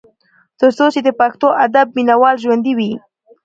[0.59, 2.91] تر څو چې د پښتو ادب مينه وال ژوندي وي۔